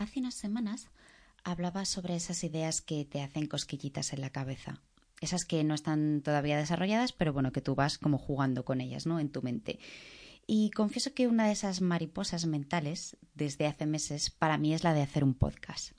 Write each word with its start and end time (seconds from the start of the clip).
Hace 0.00 0.20
unas 0.20 0.34
semanas 0.34 0.88
hablaba 1.44 1.84
sobre 1.84 2.16
esas 2.16 2.42
ideas 2.42 2.80
que 2.80 3.04
te 3.04 3.20
hacen 3.20 3.46
cosquillitas 3.46 4.14
en 4.14 4.22
la 4.22 4.30
cabeza. 4.30 4.80
Esas 5.20 5.44
que 5.44 5.62
no 5.62 5.74
están 5.74 6.22
todavía 6.22 6.56
desarrolladas, 6.56 7.12
pero 7.12 7.34
bueno, 7.34 7.52
que 7.52 7.60
tú 7.60 7.74
vas 7.74 7.98
como 7.98 8.16
jugando 8.16 8.64
con 8.64 8.80
ellas, 8.80 9.04
¿no? 9.04 9.20
En 9.20 9.28
tu 9.28 9.42
mente. 9.42 9.78
Y 10.46 10.70
confieso 10.70 11.12
que 11.12 11.26
una 11.28 11.44
de 11.44 11.52
esas 11.52 11.82
mariposas 11.82 12.46
mentales 12.46 13.18
desde 13.34 13.66
hace 13.66 13.84
meses 13.84 14.30
para 14.30 14.56
mí 14.56 14.72
es 14.72 14.84
la 14.84 14.94
de 14.94 15.02
hacer 15.02 15.22
un 15.22 15.34
podcast. 15.34 15.92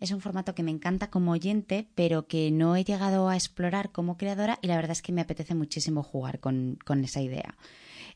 Es 0.00 0.12
un 0.12 0.22
formato 0.22 0.54
que 0.54 0.62
me 0.62 0.70
encanta 0.70 1.10
como 1.10 1.32
oyente, 1.32 1.90
pero 1.94 2.26
que 2.26 2.50
no 2.50 2.74
he 2.74 2.84
llegado 2.84 3.28
a 3.28 3.36
explorar 3.36 3.92
como 3.92 4.16
creadora 4.16 4.58
y 4.62 4.68
la 4.68 4.76
verdad 4.76 4.92
es 4.92 5.02
que 5.02 5.12
me 5.12 5.20
apetece 5.20 5.54
muchísimo 5.54 6.02
jugar 6.02 6.40
con, 6.40 6.78
con 6.86 7.04
esa 7.04 7.20
idea. 7.20 7.54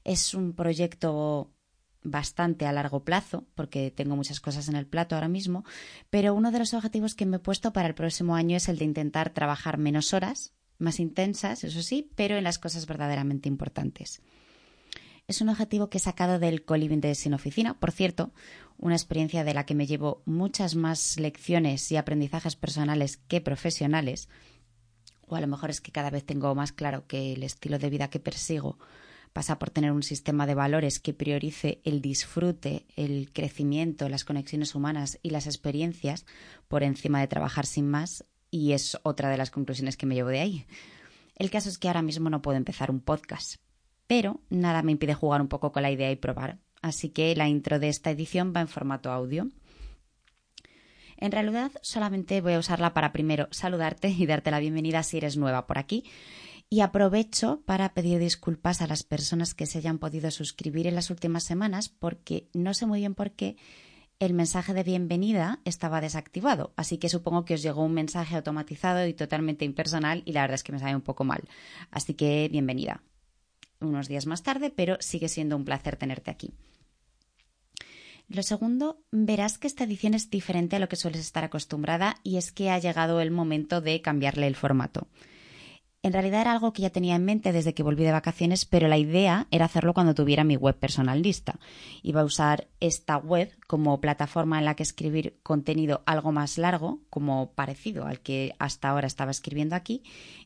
Es 0.03 0.33
un 0.33 0.55
proyecto 0.55 1.53
bastante 2.03 2.67
a 2.67 2.73
largo 2.73 3.05
plazo, 3.05 3.47
porque 3.55 3.91
tengo 3.91 4.17
muchas 4.17 4.41
cosas 4.41 4.69
en 4.69 4.77
el 4.77 4.87
plato 4.87 5.15
ahora 5.15 5.29
mismo, 5.29 5.65
pero 6.09 6.35
uno 6.35 6.51
de 6.51 6.59
los 6.59 6.75
objetivos 6.75 7.15
que 7.15 7.27
me 7.27 7.37
he 7.37 7.41
puesto 7.41 7.73
para 7.73 7.89
el 7.89 7.95
próximo 7.95 8.35
año 8.35 8.57
es 8.57 8.69
el 8.69 8.79
de 8.79 8.85
intentar 8.85 9.31
trabajar 9.31 9.79
menos 9.79 10.15
horas, 10.15 10.55
más 10.79 10.99
intensas, 10.99 11.63
eso 11.65 11.83
sí, 11.83 12.11
pero 12.15 12.37
en 12.37 12.45
las 12.45 12.59
cosas 12.59 12.87
verdaderamente 12.87 13.49
importantes. 13.49 14.23
Es 15.29 15.41
un 15.41 15.49
objetivo 15.49 15.91
que 15.91 15.99
he 15.99 16.01
sacado 16.01 16.39
del 16.39 16.65
coliving 16.65 17.01
de 17.01 17.15
Sin 17.15 17.35
Oficina, 17.35 17.79
por 17.79 17.93
cierto, 17.93 18.33
una 18.79 18.97
experiencia 18.97 19.45
de 19.45 19.55
la 19.55 19.65
que 19.65 19.75
me 19.75 19.87
llevo 19.87 20.23
muchas 20.25 20.75
más 20.75 21.21
lecciones 21.21 21.93
y 21.93 21.97
aprendizajes 21.97 22.57
personales 22.57 23.19
que 23.19 23.41
profesionales, 23.41 24.29
o 25.29 25.37
a 25.37 25.41
lo 25.41 25.47
mejor 25.47 25.71
es 25.71 25.81
que 25.81 25.93
cada 25.93 26.11
vez 26.11 26.25
tengo 26.25 26.53
más 26.55 26.73
claro 26.73 27.07
que 27.07 27.35
el 27.35 27.45
estilo 27.45 27.79
de 27.79 27.91
vida 27.91 28.11
que 28.11 28.19
persigo 28.19 28.79
pasa 29.33 29.59
por 29.59 29.71
tener 29.71 29.93
un 29.93 30.03
sistema 30.03 30.47
de 30.47 30.55
valores 30.55 30.99
que 30.99 31.15
priorice 31.15 31.81
el 31.85 32.01
disfrute, 32.01 32.87
el 32.97 33.31
crecimiento, 33.33 34.09
las 34.09 34.25
conexiones 34.25 34.75
humanas 34.75 35.19
y 35.23 35.31
las 35.31 35.47
experiencias 35.47 36.27
por 36.69 36.83
encima 36.83 37.21
de 37.21 37.29
trabajar 37.29 37.67
sin 37.67 37.89
más, 37.89 38.25
y 38.51 38.73
es 38.73 38.99
otra 39.03 39.31
de 39.31 39.37
las 39.37 39.51
conclusiones 39.51 39.97
que 39.97 40.07
me 40.07 40.15
llevo 40.15 40.31
de 40.31 40.41
ahí. 40.41 40.67
El 41.37 41.51
caso 41.51 41.69
es 41.69 41.79
que 41.79 41.89
ahora 41.89 42.03
mismo 42.03 42.29
no 42.29 42.43
puedo 42.43 42.57
empezar 42.57 42.91
un 42.91 43.01
podcast, 43.01 43.57
pero 44.07 44.41
nada 44.51 44.83
me 44.83 44.93
impide 44.93 45.15
jugar 45.15 45.41
un 45.41 45.49
poco 45.49 45.73
con 45.73 45.83
la 45.83 45.91
idea 45.91 46.11
y 46.11 46.17
probar, 46.17 46.59
así 46.83 47.11
que 47.11 47.35
la 47.37 47.49
intro 47.49 47.79
de 47.79 47.89
esta 47.89 48.11
edición 48.11 48.53
va 48.55 48.61
en 48.61 48.69
formato 48.69 49.13
audio. 49.13 49.49
En 51.17 51.33
realidad 51.33 51.71
solamente 51.83 52.41
voy 52.41 52.55
a 52.55 52.59
usarla 52.59 52.95
para 52.95 53.13
primero 53.13 53.47
saludarte 53.51 54.09
y 54.09 54.27
darte 54.27 54.51
la 54.51 54.59
bienvenida 54.59 55.03
si 55.03 55.19
eres 55.19 55.37
nueva 55.37 55.67
por 55.67 55.79
aquí 55.79 56.05
y 56.71 56.81
aprovecho 56.83 57.63
para 57.67 57.93
pedir 57.95 58.21
disculpas 58.21 58.81
a 58.81 58.87
las 58.87 59.03
personas 59.03 59.55
que 59.55 59.67
se 59.67 59.79
hayan 59.79 59.99
podido 59.99 60.31
suscribir 60.31 60.87
en 60.87 60.95
las 60.95 61.11
últimas 61.11 61.43
semanas 61.43 61.89
porque 61.89 62.49
no 62.55 62.75
sé 62.75 62.87
muy 62.87 63.01
bien 63.01 63.17
por 63.17 63.33
qué 63.33 63.57
el 64.21 64.35
mensaje 64.35 64.73
de 64.73 64.85
bienvenida 64.85 65.61
estaba 65.65 66.01
desactivado, 66.01 66.73
así 66.77 66.99
que 66.99 67.09
supongo 67.09 67.45
que 67.45 67.55
os 67.55 67.63
llegó 67.63 67.83
un 67.83 67.95
mensaje 67.95 68.37
automatizado 68.37 69.05
y 69.07 69.15
totalmente 69.15 69.65
impersonal 69.65 70.23
y 70.27 70.33
la 70.33 70.43
verdad 70.43 70.57
es 70.57 70.63
que 70.63 70.73
me 70.73 70.79
sabe 70.79 70.95
un 70.95 71.01
poco 71.01 71.25
mal. 71.25 71.43
Así 71.91 72.15
que 72.15 72.49
bienvenida. 72.51 73.03
Unos 73.81 74.09
días 74.09 74.27
más 74.27 74.43
tarde, 74.43 74.71
pero 74.71 74.99
sigue 75.01 75.29
siendo 75.29 75.57
un 75.57 75.65
placer 75.65 75.97
tenerte 75.97 76.31
aquí. 76.31 76.53
Lo 78.29 78.43
segundo, 78.43 79.03
verás 79.11 79.59
que 79.59 79.67
esta 79.67 79.85
edición 79.85 80.15
es 80.15 80.31
diferente 80.31 80.77
a 80.77 80.79
lo 80.79 80.89
que 80.89 80.97
sueles 80.97 81.23
estar 81.23 81.43
acostumbrada 81.43 82.17
y 82.23 82.37
es 82.37 82.53
que 82.53 82.71
ha 82.71 82.79
llegado 82.79 83.21
el 83.21 83.31
momento 83.31 83.81
de 83.81 84.03
cambiarle 84.03 84.47
el 84.47 84.55
formato. 84.55 85.09
En 86.03 86.15
realidad 86.15 86.41
era 86.41 86.53
algo 86.53 86.73
que 86.73 86.81
ya 86.81 86.89
tenía 86.89 87.15
en 87.15 87.27
mente 87.27 87.53
desde 87.53 87.75
que 87.75 87.83
volví 87.83 88.05
de 88.05 88.13
vacaciones, 88.13 88.65
pero 88.65 88.89
la 88.89 88.97
idea 88.97 89.47
era 89.51 89.67
hacerlo 89.67 89.93
cuando 89.93 90.15
tuviera 90.15 90.45
mi 90.45 90.57
web 90.57 90.75
personal 90.75 91.21
lista. 91.21 91.61
Iba 92.03 92.23
a 92.23 92.25
usar 92.25 92.69
esta 92.81 93.19
web 93.19 93.53
como 93.67 94.01
plataforma 94.01 94.59
en 94.59 94.65
la 94.65 94.77
que 94.77 94.83
escribir 94.83 95.39
contenido 95.43 96.03
algo 96.07 96.33
más 96.33 96.57
largo, 96.57 97.01
como 97.11 97.53
parecido 97.53 98.07
al 98.07 98.21
que 98.21 98.55
hasta 98.59 98.89
ahora 98.89 99.07
estaba 99.07 99.31
escribiendo 99.31 99.77
aquí, 99.77 100.03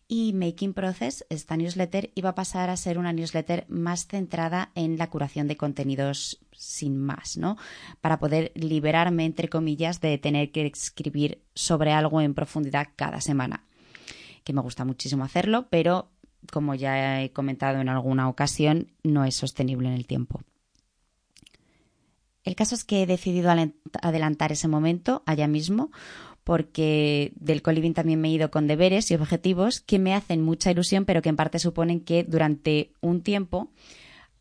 y 0.09 0.33
Making 0.33 0.75
Process, 0.75 1.25
esta 1.31 1.57
newsletter, 1.57 2.11
iba 2.17 2.31
a 2.31 2.35
pasar 2.35 2.69
a 2.69 2.77
ser 2.77 2.99
una 2.99 3.13
newsletter 3.13 3.65
más 3.69 4.09
centrada 4.09 4.73
en 4.75 4.99
la 4.99 5.09
curación 5.09 5.47
de 5.47 5.57
contenidos 5.57 6.41
sin 6.51 6.99
más, 6.99 7.37
¿no? 7.37 7.57
Para 8.01 8.19
poder 8.19 8.51
liberarme, 8.57 9.25
entre 9.25 9.49
comillas, 9.49 10.01
de 10.01 10.19
tener 10.19 10.51
que 10.51 10.67
escribir 10.67 11.45
sobre 11.55 11.93
algo 11.93 12.21
en 12.21 12.35
profundidad 12.35 12.89
cada 12.97 13.21
semana 13.21 13.65
que 14.45 14.53
me 14.53 14.61
gusta 14.61 14.85
muchísimo 14.85 15.25
hacerlo, 15.25 15.67
pero 15.71 16.11
como 16.53 16.75
ya 16.75 17.23
he 17.23 17.31
comentado 17.31 17.81
en 17.81 17.89
alguna 17.89 18.29
ocasión, 18.29 18.93
no 19.03 19.25
es 19.25 19.35
sostenible 19.35 19.89
en 19.89 19.95
el 19.95 20.07
tiempo. 20.07 20.43
El 22.45 22.55
caso 22.55 22.75
es 22.75 22.85
que 22.85 23.03
he 23.03 23.07
decidido 23.07 23.51
adelantar 24.03 24.53
ese 24.53 24.69
momento 24.69 25.23
allá 25.25 25.49
mismo 25.49 25.91
porque 26.45 27.33
del 27.37 27.63
coliving 27.63 27.95
también 27.95 28.21
me 28.21 28.29
he 28.29 28.33
ido 28.33 28.51
con 28.51 28.67
deberes 28.67 29.11
y 29.11 29.15
objetivos 29.15 29.81
que 29.81 29.99
me 29.99 30.15
hacen 30.15 30.43
mucha 30.43 30.71
ilusión, 30.71 31.07
pero 31.07 31.23
que 31.23 31.31
en 31.31 31.37
parte 31.37 31.59
suponen 31.59 32.01
que 32.01 32.23
durante 32.23 32.93
un 33.01 33.23
tiempo 33.23 33.71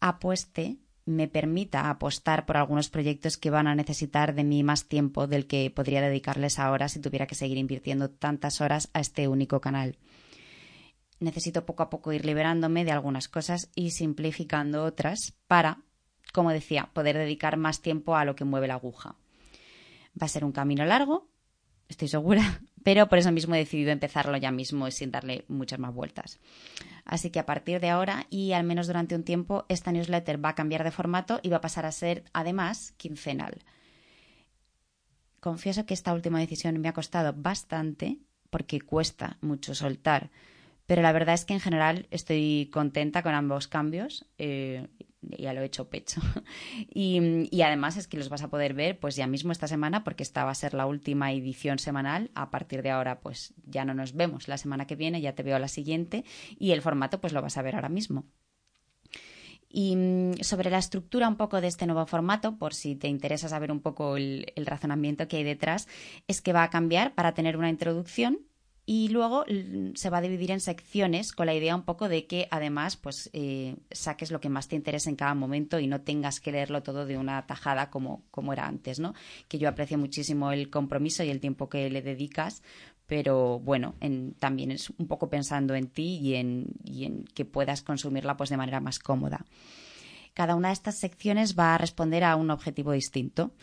apueste 0.01 0.75
me 1.05 1.27
permita 1.27 1.89
apostar 1.89 2.45
por 2.45 2.57
algunos 2.57 2.89
proyectos 2.89 3.37
que 3.37 3.49
van 3.49 3.67
a 3.67 3.75
necesitar 3.75 4.33
de 4.33 4.43
mí 4.43 4.63
más 4.63 4.85
tiempo 4.85 5.27
del 5.27 5.47
que 5.47 5.69
podría 5.69 6.01
dedicarles 6.01 6.59
ahora 6.59 6.87
si 6.87 6.99
tuviera 6.99 7.27
que 7.27 7.35
seguir 7.35 7.57
invirtiendo 7.57 8.09
tantas 8.09 8.61
horas 8.61 8.89
a 8.93 9.01
este 9.01 9.27
único 9.27 9.59
canal. 9.59 9.97
Necesito 11.19 11.65
poco 11.65 11.83
a 11.83 11.89
poco 11.89 12.13
ir 12.13 12.25
liberándome 12.25 12.85
de 12.85 12.91
algunas 12.91 13.27
cosas 13.27 13.69
y 13.75 13.91
simplificando 13.91 14.83
otras 14.83 15.33
para, 15.47 15.79
como 16.33 16.51
decía, 16.51 16.89
poder 16.93 17.17
dedicar 17.17 17.57
más 17.57 17.81
tiempo 17.81 18.15
a 18.15 18.25
lo 18.25 18.35
que 18.35 18.45
mueve 18.45 18.67
la 18.67 18.75
aguja. 18.75 19.15
Va 20.21 20.25
a 20.25 20.29
ser 20.29 20.45
un 20.45 20.51
camino 20.51 20.85
largo, 20.85 21.29
estoy 21.87 22.07
segura, 22.07 22.61
pero 22.83 23.07
por 23.07 23.17
eso 23.17 23.31
mismo 23.31 23.55
he 23.55 23.59
decidido 23.59 23.91
empezarlo 23.91 24.37
ya 24.37 24.51
mismo 24.51 24.89
sin 24.91 25.11
darle 25.11 25.45
muchas 25.47 25.79
más 25.79 25.93
vueltas. 25.93 26.39
Así 27.05 27.29
que 27.29 27.39
a 27.39 27.45
partir 27.45 27.79
de 27.79 27.89
ahora 27.89 28.27
y 28.29 28.53
al 28.53 28.63
menos 28.63 28.87
durante 28.87 29.15
un 29.15 29.23
tiempo, 29.23 29.65
esta 29.69 29.91
newsletter 29.91 30.43
va 30.43 30.49
a 30.49 30.55
cambiar 30.55 30.83
de 30.83 30.91
formato 30.91 31.39
y 31.43 31.49
va 31.49 31.57
a 31.57 31.61
pasar 31.61 31.85
a 31.85 31.91
ser 31.91 32.23
además 32.33 32.93
quincenal. 32.97 33.63
Confieso 35.39 35.85
que 35.85 35.93
esta 35.93 36.13
última 36.13 36.39
decisión 36.39 36.79
me 36.79 36.87
ha 36.87 36.93
costado 36.93 37.33
bastante 37.35 38.19
porque 38.49 38.79
cuesta 38.79 39.37
mucho 39.41 39.75
soltar, 39.75 40.29
pero 40.93 41.01
la 41.01 41.11
verdad 41.11 41.33
es 41.33 41.43
que 41.43 41.55
en 41.55 41.59
general 41.59 42.05
estoy 42.11 42.69
contenta 42.71 43.23
con 43.23 43.33
ambos 43.33 43.67
cambios. 43.67 44.27
Eh, 44.37 44.89
ya 45.21 45.51
lo 45.51 45.61
he 45.61 45.65
hecho 45.65 45.89
pecho. 45.89 46.21
y, 46.93 47.49
además 47.63 47.97
es 47.97 48.07
que 48.07 48.15
los 48.15 48.29
vas 48.29 48.43
a 48.43 48.51
poder 48.51 48.75
ver 48.75 48.99
pues 48.99 49.15
ya 49.15 49.25
mismo 49.25 49.51
esta 49.51 49.67
semana 49.67 50.03
porque 50.03 50.21
esta 50.21 50.45
va 50.45 50.51
a 50.51 50.55
ser 50.55 50.75
la 50.75 50.85
última 50.85 51.31
edición 51.31 51.79
semanal. 51.79 52.29
A 52.35 52.51
partir 52.51 52.83
de 52.83 52.91
ahora 52.91 53.21
pues 53.21 53.55
ya 53.65 53.85
no 53.85 53.95
nos 53.95 54.13
vemos 54.13 54.47
la 54.47 54.59
semana 54.59 54.85
que 54.85 54.95
viene, 54.95 55.19
ya 55.19 55.33
te 55.33 55.41
veo 55.41 55.57
la 55.57 55.67
siguiente 55.67 56.25
y 56.59 56.73
el 56.73 56.83
formato 56.83 57.19
pues 57.19 57.33
lo 57.33 57.41
vas 57.41 57.57
a 57.57 57.63
ver 57.63 57.73
ahora 57.73 57.89
mismo. 57.89 58.25
Y 59.67 59.95
mm, 59.95 60.43
sobre 60.43 60.69
la 60.69 60.77
estructura 60.77 61.27
un 61.27 61.37
poco 61.37 61.59
de 61.59 61.69
este 61.69 61.87
nuevo 61.87 62.05
formato, 62.05 62.59
por 62.59 62.75
si 62.75 62.95
te 62.95 63.07
interesa 63.07 63.49
saber 63.49 63.71
un 63.71 63.79
poco 63.79 64.15
el 64.15 64.45
razonamiento 64.57 65.27
que 65.27 65.37
hay 65.37 65.43
detrás, 65.43 65.87
es 66.27 66.43
que 66.43 66.53
va 66.53 66.61
a 66.61 66.69
cambiar 66.69 67.15
para 67.15 67.33
tener 67.33 67.57
una 67.57 67.71
introducción 67.71 68.37
y 68.85 69.07
luego 69.09 69.45
se 69.95 70.09
va 70.09 70.17
a 70.17 70.21
dividir 70.21 70.51
en 70.51 70.59
secciones 70.59 71.31
con 71.31 71.45
la 71.45 71.53
idea 71.53 71.75
un 71.75 71.83
poco 71.83 72.09
de 72.09 72.25
que 72.27 72.49
además 72.51 72.97
pues 72.97 73.29
eh, 73.31 73.77
saques 73.91 74.29
lo 74.29 74.41
que 74.41 74.49
más 74.49 74.67
te 74.67 74.75
interese 74.75 75.09
en 75.09 75.15
cada 75.15 75.33
momento 75.35 75.79
y 75.79 75.87
no 75.87 76.01
tengas 76.01 76.41
que 76.41 76.51
leerlo 76.51 76.83
todo 76.83 77.05
de 77.05 77.17
una 77.17 77.45
tajada 77.47 77.89
como, 77.89 78.23
como 78.29 78.51
era 78.51 78.67
antes, 78.67 78.99
¿no? 78.99 79.13
Que 79.47 79.57
yo 79.57 79.69
aprecio 79.69 79.97
muchísimo 79.97 80.51
el 80.51 80.69
compromiso 80.69 81.23
y 81.23 81.29
el 81.29 81.39
tiempo 81.39 81.69
que 81.69 81.89
le 81.89 82.01
dedicas, 82.01 82.61
pero 83.07 83.59
bueno, 83.59 83.95
también 84.39 84.71
es 84.71 84.89
un 84.89 85.07
poco 85.07 85.29
pensando 85.29 85.75
en 85.75 85.87
ti 85.87 86.19
y 86.21 86.35
en, 86.35 86.67
y 86.83 87.05
en 87.05 87.23
que 87.23 87.45
puedas 87.45 87.83
consumirla 87.83 88.35
pues 88.35 88.49
de 88.49 88.57
manera 88.57 88.81
más 88.81 88.99
cómoda. 88.99 89.45
Cada 90.33 90.55
una 90.55 90.69
de 90.69 90.73
estas 90.73 90.97
secciones 90.97 91.57
va 91.57 91.75
a 91.75 91.77
responder 91.77 92.23
a 92.23 92.35
un 92.35 92.49
objetivo 92.49 92.91
distinto. 92.91 93.53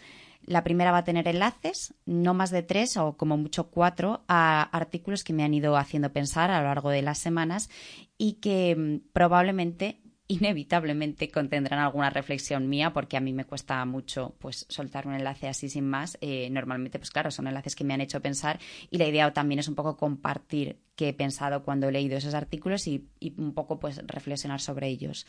La 0.46 0.64
primera 0.64 0.92
va 0.92 0.98
a 0.98 1.04
tener 1.04 1.28
enlaces, 1.28 1.94
no 2.06 2.34
más 2.34 2.50
de 2.50 2.62
tres 2.62 2.96
o 2.96 3.16
como 3.16 3.36
mucho 3.36 3.70
cuatro, 3.70 4.24
a 4.26 4.62
artículos 4.62 5.22
que 5.22 5.32
me 5.32 5.44
han 5.44 5.54
ido 5.54 5.76
haciendo 5.76 6.12
pensar 6.12 6.50
a 6.50 6.60
lo 6.60 6.66
largo 6.66 6.90
de 6.90 7.02
las 7.02 7.18
semanas 7.18 7.68
y 8.16 8.34
que 8.34 8.74
mm, 8.76 9.12
probablemente 9.12 10.00
inevitablemente 10.30 11.28
contendrán 11.28 11.80
alguna 11.80 12.08
reflexión 12.08 12.68
mía 12.68 12.92
porque 12.92 13.16
a 13.16 13.20
mí 13.20 13.32
me 13.32 13.44
cuesta 13.44 13.84
mucho 13.84 14.36
pues 14.38 14.64
soltar 14.68 15.08
un 15.08 15.14
enlace 15.14 15.48
así 15.48 15.68
sin 15.68 15.88
más. 15.88 16.18
Eh, 16.20 16.48
normalmente 16.50 16.98
pues 16.98 17.10
claro 17.10 17.30
son 17.30 17.48
enlaces 17.48 17.74
que 17.74 17.84
me 17.84 17.94
han 17.94 18.00
hecho 18.00 18.22
pensar 18.22 18.60
y 18.90 18.98
la 18.98 19.08
idea 19.08 19.32
también 19.32 19.58
es 19.58 19.68
un 19.68 19.74
poco 19.74 19.96
compartir 19.96 20.78
qué 20.94 21.08
he 21.08 21.14
pensado 21.14 21.64
cuando 21.64 21.88
he 21.88 21.92
leído 21.92 22.16
esos 22.16 22.34
artículos 22.34 22.86
y, 22.86 23.08
y 23.18 23.34
un 23.40 23.54
poco 23.54 23.80
pues 23.80 24.00
reflexionar 24.06 24.60
sobre 24.60 24.86
ellos 24.86 25.26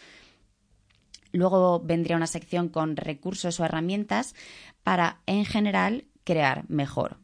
Luego 1.32 1.80
vendría 1.80 2.18
una 2.18 2.28
sección 2.28 2.70
con 2.70 2.96
recursos 2.96 3.60
o 3.60 3.66
herramientas 3.66 4.36
para, 4.84 5.22
en 5.26 5.46
general, 5.46 6.06
crear 6.24 6.70
mejor. 6.70 7.18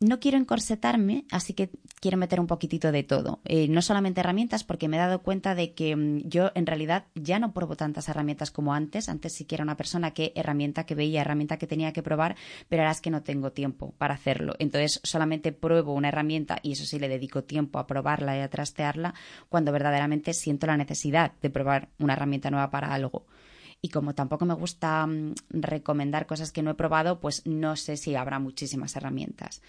No 0.00 0.20
quiero 0.20 0.38
encorsetarme, 0.38 1.24
así 1.30 1.54
que 1.54 1.70
quiero 2.04 2.18
meter 2.18 2.38
un 2.38 2.46
poquitito 2.46 2.92
de 2.92 3.02
todo. 3.02 3.40
Eh, 3.46 3.66
no 3.68 3.80
solamente 3.80 4.20
herramientas, 4.20 4.62
porque 4.62 4.88
me 4.88 4.98
he 4.98 5.00
dado 5.00 5.22
cuenta 5.22 5.54
de 5.54 5.72
que 5.72 5.96
mm, 5.96 6.28
yo 6.28 6.50
en 6.54 6.66
realidad 6.66 7.06
ya 7.14 7.38
no 7.38 7.54
pruebo 7.54 7.76
tantas 7.76 8.10
herramientas 8.10 8.50
como 8.50 8.74
antes. 8.74 9.08
Antes 9.08 9.32
sí 9.32 9.46
que 9.46 9.54
era 9.54 9.64
una 9.64 9.78
persona 9.78 10.10
que 10.10 10.30
herramienta 10.34 10.84
que 10.84 10.94
veía, 10.94 11.22
herramienta 11.22 11.56
que 11.56 11.66
tenía 11.66 11.94
que 11.94 12.02
probar, 12.02 12.36
pero 12.68 12.82
ahora 12.82 12.92
es 12.92 13.00
que 13.00 13.08
no 13.08 13.22
tengo 13.22 13.52
tiempo 13.52 13.94
para 13.96 14.12
hacerlo. 14.12 14.52
Entonces 14.58 15.00
solamente 15.02 15.52
pruebo 15.52 15.94
una 15.94 16.08
herramienta 16.08 16.58
y 16.62 16.72
eso 16.72 16.84
sí 16.84 16.98
le 16.98 17.08
dedico 17.08 17.42
tiempo 17.44 17.78
a 17.78 17.86
probarla 17.86 18.36
y 18.36 18.40
a 18.40 18.50
trastearla 18.50 19.14
cuando 19.48 19.72
verdaderamente 19.72 20.34
siento 20.34 20.66
la 20.66 20.76
necesidad 20.76 21.32
de 21.40 21.48
probar 21.48 21.88
una 21.98 22.12
herramienta 22.12 22.50
nueva 22.50 22.70
para 22.70 22.92
algo 22.92 23.24
y 23.80 23.88
como 23.88 24.14
tampoco 24.14 24.44
me 24.44 24.54
gusta 24.54 25.06
mm, 25.06 25.34
recomendar 25.48 26.26
cosas 26.26 26.52
que 26.52 26.62
no 26.62 26.70
he 26.70 26.74
probado, 26.74 27.18
pues 27.20 27.46
no 27.46 27.76
sé 27.76 27.96
si 27.96 28.14
habrá 28.14 28.38
muchísimas 28.38 28.94
herramientas. 28.94 29.62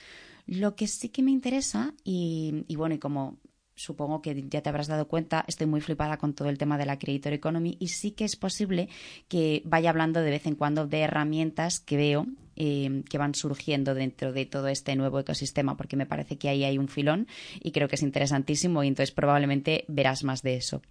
Lo 0.45 0.75
que 0.75 0.87
sí 0.87 1.09
que 1.09 1.23
me 1.23 1.31
interesa, 1.31 1.93
y, 2.03 2.65
bueno, 2.75 2.95
y 2.95 2.99
como 2.99 3.39
supongo 3.75 4.21
que 4.21 4.45
ya 4.47 4.61
te 4.61 4.69
habrás 4.69 4.87
dado 4.87 5.07
cuenta, 5.07 5.43
estoy 5.47 5.67
muy 5.67 5.81
flipada 5.81 6.17
con 6.17 6.33
todo 6.33 6.49
el 6.49 6.57
tema 6.57 6.77
de 6.77 6.85
la 6.85 6.97
Creator 6.97 7.33
Economy 7.33 7.75
y 7.79 7.89
sí 7.89 8.11
que 8.11 8.23
es 8.23 8.37
posible 8.37 8.87
que 9.27 9.61
vaya 9.65 9.89
hablando 9.89 10.21
de 10.21 10.29
vez 10.29 10.45
en 10.45 10.55
cuando 10.55 10.87
de 10.87 11.01
herramientas 11.01 11.81
que 11.81 11.97
veo 11.97 12.25
eh, 12.55 13.03
que 13.09 13.17
van 13.17 13.35
surgiendo 13.35 13.93
dentro 13.93 14.31
de 14.31 14.45
todo 14.45 14.69
este 14.69 14.95
nuevo 14.95 15.19
ecosistema, 15.19 15.75
porque 15.75 15.97
me 15.97 16.05
parece 16.05 16.37
que 16.37 16.47
ahí 16.47 16.63
hay 16.63 16.77
un 16.77 16.87
filón 16.87 17.27
y 17.59 17.71
creo 17.73 17.89
que 17.89 17.95
es 17.95 18.03
interesantísimo 18.03 18.81
y 18.81 18.87
entonces 18.87 19.13
probablemente 19.13 19.83
verás 19.89 20.23
más 20.23 20.41
de 20.41 20.55
eso. 20.55 20.81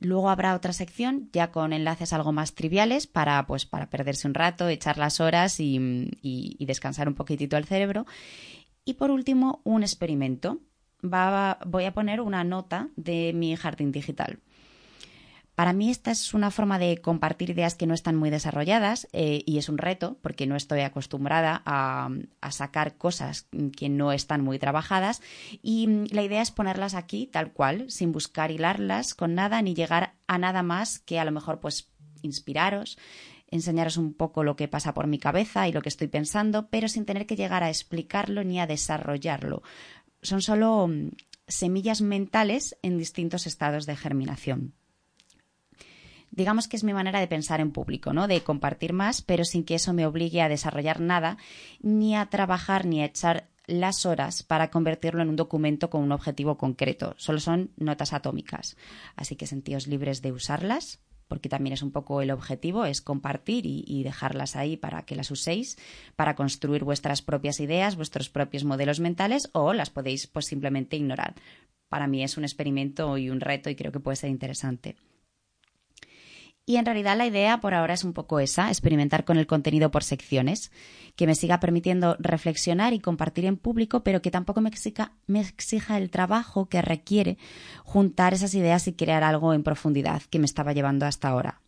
Luego 0.00 0.28
habrá 0.28 0.54
otra 0.54 0.72
sección 0.72 1.30
ya 1.32 1.50
con 1.50 1.72
enlaces 1.72 2.12
algo 2.12 2.32
más 2.32 2.54
triviales 2.54 3.06
para, 3.06 3.46
pues, 3.46 3.64
para 3.64 3.88
perderse 3.90 4.26
un 4.26 4.34
rato, 4.34 4.68
echar 4.68 4.98
las 4.98 5.20
horas 5.20 5.60
y, 5.60 6.56
descansar 6.60 7.08
un 7.08 7.14
poquitito 7.14 7.56
el 7.56 7.64
cerebro. 7.64 8.06
Y 8.84 8.94
por 8.94 9.10
último, 9.10 9.60
un 9.64 9.82
experimento. 9.82 10.60
voy 11.00 11.84
a 11.84 11.94
poner 11.94 12.20
una 12.20 12.44
nota 12.44 12.88
de 12.96 13.32
mi 13.34 13.56
jardín 13.56 13.92
digital. 13.92 14.40
Para 15.54 15.72
mí 15.72 15.90
esta 15.90 16.10
es 16.10 16.34
una 16.34 16.50
forma 16.50 16.80
de 16.80 16.98
compartir 16.98 17.50
ideas 17.50 17.76
que 17.76 17.86
no 17.86 17.94
están 17.94 18.16
muy 18.16 18.30
desarrolladas 18.30 19.06
eh, 19.12 19.44
y 19.46 19.58
es 19.58 19.68
un 19.68 19.78
reto 19.78 20.18
porque 20.20 20.46
no 20.46 20.56
estoy 20.56 20.80
acostumbrada 20.80 21.62
a, 21.64 22.10
sacar 22.50 22.96
cosas 22.96 23.48
que 23.76 23.88
no 23.88 24.12
están 24.12 24.42
muy 24.42 24.58
trabajadas 24.58 25.22
y 25.62 25.86
la 26.12 26.22
idea 26.22 26.42
es 26.42 26.50
ponerlas 26.50 26.94
aquí 26.94 27.26
tal 27.26 27.52
cual, 27.52 27.90
sin 27.90 28.12
buscar 28.12 28.50
hilarlas 28.50 29.14
con 29.14 29.34
nada 29.34 29.62
ni 29.62 29.74
llegar 29.74 30.14
a 30.26 30.38
nada 30.38 30.62
más 30.62 30.98
que 30.98 31.18
a 31.18 31.24
lo 31.24 31.30
mejor 31.30 31.60
pues 31.60 31.90
inspiraros, 32.22 32.98
enseñaros 33.48 33.96
un 33.96 34.14
poco 34.14 34.42
lo 34.42 34.56
que 34.56 34.68
pasa 34.68 34.94
por 34.94 35.06
mi 35.06 35.18
cabeza 35.18 35.68
y 35.68 35.72
lo 35.72 35.82
que 35.82 35.88
estoy 35.88 36.08
pensando, 36.08 36.68
pero 36.68 36.88
sin 36.88 37.06
tener 37.06 37.26
que 37.26 37.36
llegar 37.36 37.62
a 37.62 37.70
explicarlo 37.70 38.42
ni 38.44 38.60
a 38.60 38.66
desarrollarlo. 38.66 39.62
Son 40.22 40.42
solo 40.42 40.88
mm, 40.88 41.10
semillas 41.46 42.02
mentales 42.02 42.76
en 42.82 42.98
distintos 42.98 43.46
estados 43.46 43.86
de 43.86 43.96
germinación 43.96 44.74
digamos 46.34 46.68
que 46.68 46.76
es 46.76 46.84
mi 46.84 46.92
manera 46.92 47.20
de 47.20 47.28
pensar 47.28 47.60
en 47.60 47.70
público, 47.70 48.12
¿no? 48.12 48.26
De 48.26 48.42
compartir 48.42 48.92
más, 48.92 49.22
pero 49.22 49.44
sin 49.44 49.64
que 49.64 49.76
eso 49.76 49.92
me 49.92 50.06
obligue 50.06 50.42
a 50.42 50.48
desarrollar 50.48 51.00
nada, 51.00 51.38
ni 51.80 52.16
a 52.16 52.26
trabajar, 52.26 52.86
ni 52.86 53.02
a 53.02 53.06
echar 53.06 53.48
las 53.66 54.04
horas 54.04 54.42
para 54.42 54.70
convertirlo 54.70 55.22
en 55.22 55.30
un 55.30 55.36
documento 55.36 55.88
con 55.90 56.02
un 56.02 56.12
objetivo 56.12 56.58
concreto. 56.58 57.14
Solo 57.16 57.40
son 57.40 57.70
notas 57.76 58.12
atómicas. 58.12 58.76
Así 59.16 59.36
que 59.36 59.46
sentíos 59.46 59.86
libres 59.86 60.20
de 60.22 60.32
usarlas, 60.32 61.00
porque 61.28 61.48
también 61.48 61.72
es 61.72 61.82
un 61.82 61.92
poco 61.92 62.20
el 62.20 62.30
objetivo, 62.30 62.84
es 62.84 63.00
compartir 63.00 63.64
y, 63.64 64.02
dejarlas 64.02 64.56
ahí 64.56 64.76
para 64.76 65.02
que 65.02 65.16
las 65.16 65.30
uséis, 65.30 65.78
para 66.16 66.34
construir 66.34 66.84
vuestras 66.84 67.22
propias 67.22 67.60
ideas, 67.60 67.96
vuestros 67.96 68.28
propios 68.28 68.64
modelos 68.64 69.00
mentales, 69.00 69.48
o 69.52 69.72
las 69.72 69.88
podéis 69.88 70.26
pues 70.26 70.46
simplemente 70.46 70.96
ignorar. 70.96 71.34
Para 71.88 72.06
mí 72.06 72.22
es 72.22 72.36
un 72.36 72.44
experimento 72.44 73.16
y 73.16 73.30
un 73.30 73.40
reto 73.40 73.70
y 73.70 73.76
creo 73.76 73.92
que 73.92 74.00
puede 74.00 74.16
ser 74.16 74.30
interesante. 74.30 74.96
Y 76.66 76.76
en 76.76 76.86
realidad 76.86 77.16
la 77.16 77.26
idea 77.26 77.60
por 77.60 77.74
ahora 77.74 77.92
es 77.92 78.04
un 78.04 78.14
poco 78.14 78.40
esa, 78.40 78.68
experimentar 78.68 79.24
con 79.24 79.36
el 79.36 79.46
contenido 79.46 79.90
por 79.90 80.02
secciones, 80.02 80.72
que 81.14 81.26
me 81.26 81.34
siga 81.34 81.60
permitiendo 81.60 82.16
reflexionar 82.18 82.94
y 82.94 83.00
compartir 83.00 83.44
en 83.44 83.58
público, 83.58 84.02
pero 84.02 84.22
que 84.22 84.30
tampoco 84.30 84.62
me 84.62 84.70
exija, 84.70 85.12
me 85.26 85.40
exija 85.40 85.98
el 85.98 86.10
trabajo 86.10 86.68
que 86.70 86.80
requiere 86.80 87.36
juntar 87.84 88.32
esas 88.32 88.54
ideas 88.54 88.88
y 88.88 88.94
crear 88.94 89.24
algo 89.24 89.52
en 89.52 89.62
profundidad 89.62 90.22
que 90.22 90.38
me 90.38 90.46
estaba 90.46 90.72
llevando 90.72 91.04
hasta 91.04 91.28
ahora 91.28 91.60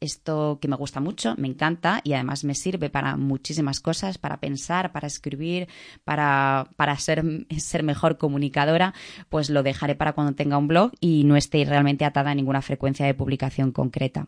esto 0.00 0.58
que 0.60 0.68
me 0.68 0.76
gusta 0.76 1.00
mucho, 1.00 1.34
me 1.36 1.46
encanta 1.46 2.00
y 2.04 2.14
además 2.14 2.44
me 2.44 2.54
sirve 2.54 2.88
para 2.88 3.16
muchísimas 3.16 3.80
cosas, 3.80 4.18
para 4.18 4.40
pensar, 4.40 4.92
para 4.92 5.06
escribir, 5.06 5.68
para, 6.04 6.68
para 6.76 6.96
ser, 6.96 7.22
ser 7.58 7.82
mejor 7.82 8.18
comunicadora, 8.18 8.94
pues 9.28 9.50
lo 9.50 9.62
dejaré 9.62 9.94
para 9.94 10.14
cuando 10.14 10.34
tenga 10.34 10.58
un 10.58 10.68
blog 10.68 10.92
y 11.00 11.24
no 11.24 11.36
esté 11.36 11.64
realmente 11.64 12.04
atada 12.04 12.30
a 12.30 12.34
ninguna 12.34 12.62
frecuencia 12.62 13.06
de 13.06 13.14
publicación 13.14 13.72
concreta. 13.72 14.26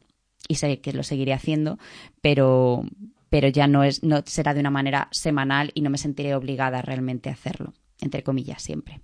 Y 0.48 0.56
sé 0.56 0.80
que 0.80 0.92
lo 0.92 1.02
seguiré 1.02 1.32
haciendo, 1.32 1.78
pero, 2.20 2.84
pero 3.30 3.48
ya 3.48 3.66
no, 3.66 3.84
es, 3.84 4.02
no 4.02 4.22
será 4.26 4.54
de 4.54 4.60
una 4.60 4.70
manera 4.70 5.08
semanal 5.10 5.70
y 5.74 5.80
no 5.80 5.90
me 5.90 5.98
sentiré 5.98 6.34
obligada 6.34 6.82
realmente 6.82 7.30
a 7.30 7.32
hacerlo, 7.32 7.72
entre 8.00 8.22
comillas 8.22 8.62
siempre. 8.62 9.00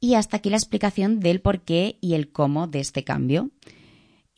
Y 0.00 0.14
hasta 0.14 0.36
aquí 0.36 0.50
la 0.50 0.56
explicación 0.56 1.18
del 1.18 1.40
por 1.40 1.62
qué 1.62 1.98
y 2.00 2.14
el 2.14 2.30
cómo 2.30 2.68
de 2.68 2.80
este 2.80 3.02
cambio. 3.02 3.50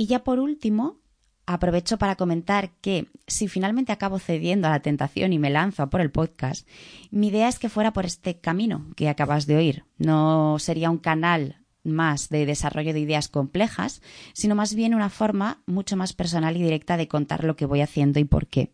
Y 0.00 0.06
ya 0.06 0.24
por 0.24 0.38
último, 0.38 0.96
aprovecho 1.44 1.98
para 1.98 2.16
comentar 2.16 2.70
que 2.80 3.08
si 3.26 3.48
finalmente 3.48 3.92
acabo 3.92 4.18
cediendo 4.18 4.66
a 4.66 4.70
la 4.70 4.80
tentación 4.80 5.34
y 5.34 5.38
me 5.38 5.50
lanzo 5.50 5.90
por 5.90 6.00
el 6.00 6.10
podcast, 6.10 6.66
mi 7.10 7.28
idea 7.28 7.50
es 7.50 7.58
que 7.58 7.68
fuera 7.68 7.92
por 7.92 8.06
este 8.06 8.40
camino 8.40 8.86
que 8.96 9.10
acabas 9.10 9.46
de 9.46 9.56
oír. 9.56 9.84
No 9.98 10.58
sería 10.58 10.88
un 10.88 10.96
canal 10.96 11.58
más 11.84 12.30
de 12.30 12.46
desarrollo 12.46 12.94
de 12.94 13.00
ideas 13.00 13.28
complejas, 13.28 14.00
sino 14.32 14.54
más 14.54 14.74
bien 14.74 14.94
una 14.94 15.10
forma 15.10 15.62
mucho 15.66 15.98
más 15.98 16.14
personal 16.14 16.56
y 16.56 16.62
directa 16.62 16.96
de 16.96 17.06
contar 17.06 17.44
lo 17.44 17.54
que 17.54 17.66
voy 17.66 17.82
haciendo 17.82 18.20
y 18.20 18.24
por 18.24 18.46
qué. 18.46 18.72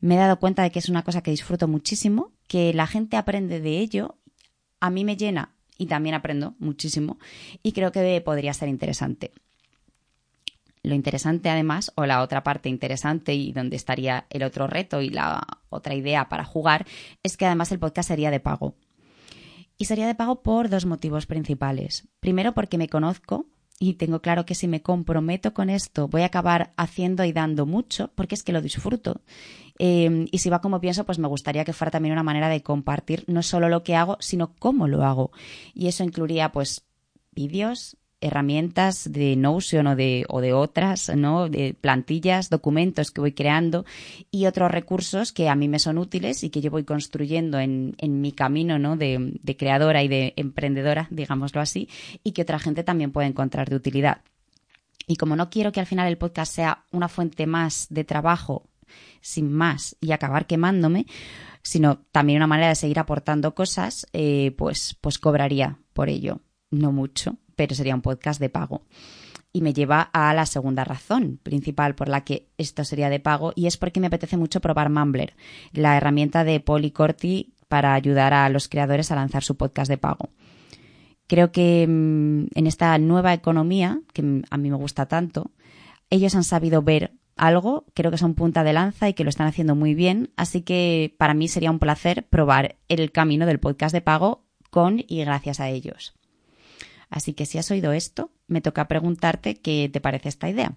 Me 0.00 0.14
he 0.14 0.18
dado 0.18 0.38
cuenta 0.38 0.62
de 0.62 0.70
que 0.70 0.78
es 0.78 0.88
una 0.88 1.02
cosa 1.02 1.24
que 1.24 1.32
disfruto 1.32 1.66
muchísimo, 1.66 2.30
que 2.46 2.72
la 2.72 2.86
gente 2.86 3.16
aprende 3.16 3.60
de 3.60 3.80
ello, 3.80 4.14
a 4.78 4.90
mí 4.90 5.04
me 5.04 5.16
llena 5.16 5.56
y 5.76 5.86
también 5.86 6.14
aprendo 6.14 6.54
muchísimo 6.60 7.18
y 7.64 7.72
creo 7.72 7.90
que 7.90 8.20
podría 8.20 8.54
ser 8.54 8.68
interesante. 8.68 9.32
Lo 10.86 10.94
interesante 10.94 11.50
además, 11.50 11.90
o 11.96 12.06
la 12.06 12.22
otra 12.22 12.44
parte 12.44 12.68
interesante 12.68 13.34
y 13.34 13.50
donde 13.50 13.74
estaría 13.74 14.26
el 14.30 14.44
otro 14.44 14.68
reto 14.68 15.02
y 15.02 15.08
la 15.08 15.44
otra 15.68 15.96
idea 15.96 16.28
para 16.28 16.44
jugar, 16.44 16.86
es 17.24 17.36
que 17.36 17.44
además 17.44 17.72
el 17.72 17.80
podcast 17.80 18.06
sería 18.06 18.30
de 18.30 18.38
pago. 18.38 18.76
Y 19.76 19.86
sería 19.86 20.06
de 20.06 20.14
pago 20.14 20.44
por 20.44 20.68
dos 20.68 20.86
motivos 20.86 21.26
principales. 21.26 22.06
Primero 22.20 22.54
porque 22.54 22.78
me 22.78 22.88
conozco 22.88 23.46
y 23.80 23.94
tengo 23.94 24.22
claro 24.22 24.46
que 24.46 24.54
si 24.54 24.68
me 24.68 24.80
comprometo 24.80 25.52
con 25.52 25.70
esto 25.70 26.06
voy 26.06 26.22
a 26.22 26.26
acabar 26.26 26.72
haciendo 26.76 27.24
y 27.24 27.32
dando 27.32 27.66
mucho 27.66 28.12
porque 28.14 28.36
es 28.36 28.44
que 28.44 28.52
lo 28.52 28.62
disfruto. 28.62 29.22
Eh, 29.80 30.26
y 30.30 30.38
si 30.38 30.50
va 30.50 30.60
como 30.60 30.80
pienso, 30.80 31.04
pues 31.04 31.18
me 31.18 31.26
gustaría 31.26 31.64
que 31.64 31.72
fuera 31.72 31.90
también 31.90 32.12
una 32.12 32.22
manera 32.22 32.48
de 32.48 32.62
compartir 32.62 33.24
no 33.26 33.42
solo 33.42 33.68
lo 33.68 33.82
que 33.82 33.96
hago, 33.96 34.18
sino 34.20 34.54
cómo 34.54 34.86
lo 34.86 35.04
hago. 35.04 35.32
Y 35.74 35.88
eso 35.88 36.04
incluiría 36.04 36.52
pues 36.52 36.86
vídeos, 37.32 37.96
herramientas 38.26 39.10
de 39.10 39.36
Notion 39.36 39.86
o 39.86 39.96
de, 39.96 40.24
o 40.28 40.40
de 40.40 40.52
otras, 40.52 41.10
¿no? 41.16 41.48
De 41.48 41.74
plantillas, 41.80 42.50
documentos 42.50 43.10
que 43.10 43.20
voy 43.20 43.32
creando 43.32 43.84
y 44.30 44.46
otros 44.46 44.70
recursos 44.70 45.32
que 45.32 45.48
a 45.48 45.54
mí 45.54 45.68
me 45.68 45.78
son 45.78 45.98
útiles 45.98 46.44
y 46.44 46.50
que 46.50 46.60
yo 46.60 46.70
voy 46.70 46.84
construyendo 46.84 47.58
en, 47.58 47.94
mi 48.00 48.32
camino, 48.32 48.78
¿no? 48.78 48.96
De, 48.96 49.38
de 49.42 49.56
creadora 49.56 50.02
y 50.02 50.08
de 50.08 50.34
emprendedora, 50.36 51.08
digámoslo 51.10 51.60
así, 51.60 51.88
y 52.22 52.32
que 52.32 52.42
otra 52.42 52.58
gente 52.58 52.84
también 52.84 53.12
puede 53.12 53.28
encontrar 53.28 53.68
de 53.68 53.76
utilidad. 53.76 54.22
Y 55.06 55.16
como 55.16 55.36
no 55.36 55.50
quiero 55.50 55.72
que 55.72 55.80
al 55.80 55.86
final 55.86 56.08
el 56.08 56.18
podcast 56.18 56.52
sea 56.52 56.84
una 56.90 57.08
fuente 57.08 57.46
más 57.46 57.86
de 57.90 58.04
trabajo, 58.04 58.68
sin 59.20 59.52
más, 59.52 59.96
y 60.00 60.12
acabar 60.12 60.46
quemándome, 60.46 61.06
sino 61.62 61.98
también 62.12 62.38
una 62.38 62.46
manera 62.46 62.68
de 62.68 62.74
seguir 62.76 62.98
aportando 62.98 63.54
cosas, 63.54 64.06
eh, 64.12 64.54
pues, 64.56 64.96
pues 65.00 65.18
cobraría 65.18 65.78
por 65.92 66.08
ello. 66.08 66.40
No 66.70 66.92
mucho, 66.92 67.36
pero 67.56 67.74
sería 67.74 67.94
un 67.94 68.02
podcast 68.02 68.40
de 68.40 68.50
pago. 68.50 68.82
Y 69.52 69.62
me 69.62 69.72
lleva 69.72 70.02
a 70.12 70.34
la 70.34 70.46
segunda 70.46 70.84
razón 70.84 71.40
principal 71.42 71.94
por 71.94 72.08
la 72.08 72.24
que 72.24 72.48
esto 72.58 72.84
sería 72.84 73.08
de 73.08 73.20
pago 73.20 73.52
y 73.56 73.66
es 73.66 73.78
porque 73.78 74.00
me 74.00 74.08
apetece 74.08 74.36
mucho 74.36 74.60
probar 74.60 74.90
Mumbler, 74.90 75.34
la 75.72 75.96
herramienta 75.96 76.44
de 76.44 76.60
Paul 76.60 76.92
Corti 76.92 77.54
para 77.68 77.94
ayudar 77.94 78.34
a 78.34 78.48
los 78.50 78.68
creadores 78.68 79.10
a 79.10 79.16
lanzar 79.16 79.42
su 79.42 79.56
podcast 79.56 79.88
de 79.88 79.98
pago. 79.98 80.28
Creo 81.26 81.50
que 81.50 81.86
mm, 81.88 82.46
en 82.54 82.66
esta 82.66 82.96
nueva 82.98 83.34
economía, 83.34 84.00
que 84.12 84.42
a 84.48 84.56
mí 84.56 84.70
me 84.70 84.76
gusta 84.76 85.06
tanto, 85.06 85.50
ellos 86.10 86.34
han 86.34 86.44
sabido 86.44 86.82
ver 86.82 87.14
algo, 87.36 87.84
creo 87.94 88.10
que 88.10 88.18
son 88.18 88.34
punta 88.34 88.64
de 88.64 88.72
lanza 88.72 89.08
y 89.08 89.14
que 89.14 89.24
lo 89.24 89.30
están 89.30 89.46
haciendo 89.46 89.74
muy 89.74 89.94
bien, 89.94 90.30
así 90.36 90.62
que 90.62 91.14
para 91.18 91.34
mí 91.34 91.48
sería 91.48 91.70
un 91.70 91.78
placer 91.78 92.26
probar 92.28 92.76
el 92.88 93.12
camino 93.12 93.46
del 93.46 93.60
podcast 93.60 93.92
de 93.92 94.00
pago 94.00 94.44
con 94.70 95.04
y 95.06 95.24
gracias 95.24 95.60
a 95.60 95.68
ellos. 95.68 96.14
Así 97.10 97.34
que 97.34 97.46
si 97.46 97.58
has 97.58 97.70
oído 97.70 97.92
esto, 97.92 98.30
me 98.48 98.60
toca 98.60 98.88
preguntarte 98.88 99.56
qué 99.56 99.88
te 99.92 100.00
parece 100.00 100.28
esta 100.28 100.48
idea. 100.48 100.74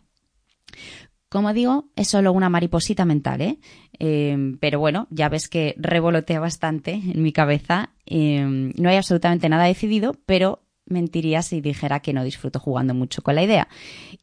Como 1.30 1.54
digo, 1.54 1.90
es 1.96 2.08
solo 2.08 2.34
una 2.34 2.50
mariposita 2.50 3.06
mental, 3.06 3.42
¿eh? 3.42 3.60
Em, 4.00 4.58
pero 4.58 4.80
bueno, 4.80 5.08
ya 5.12 5.30
ves 5.30 5.48
que 5.48 5.76
revolotea 5.78 6.40
bastante 6.40 6.94
en 6.94 7.22
mi 7.22 7.32
cabeza. 7.32 7.92
Em, 8.08 8.74
no 8.78 8.90
hay 8.90 8.98
absolutamente 8.98 9.48
nada 9.48 9.66
decidido, 9.66 10.16
pero 10.26 10.64
mentiría 10.86 11.44
si 11.44 11.62
dijera 11.62 12.00
que 12.00 12.14
no 12.14 12.24
disfruto 12.24 12.60
jugando 12.60 12.96
mucho 12.96 13.22
con 13.22 13.36
la 13.36 13.44
idea. 13.44 13.68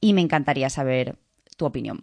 Y 0.00 0.14
me 0.14 0.20
encantaría 0.20 0.68
saber 0.68 1.16
tu 1.56 1.64
opinión. 1.64 2.02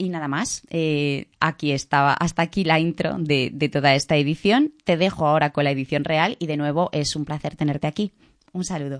Y 0.00 0.10
nada 0.10 0.28
más, 0.28 0.62
eh, 0.70 1.26
aquí 1.40 1.72
estaba, 1.72 2.12
hasta 2.12 2.42
aquí 2.42 2.62
la 2.62 2.78
intro 2.78 3.16
de, 3.18 3.50
de 3.52 3.68
toda 3.68 3.96
esta 3.96 4.16
edición. 4.16 4.72
Te 4.84 4.96
dejo 4.96 5.26
ahora 5.26 5.50
con 5.50 5.64
la 5.64 5.72
edición 5.72 6.04
real 6.04 6.36
y 6.38 6.46
de 6.46 6.56
nuevo 6.56 6.90
es 6.92 7.16
un 7.16 7.24
placer 7.24 7.56
tenerte 7.56 7.88
aquí. 7.88 8.12
Un 8.52 8.64
saludo. 8.64 8.96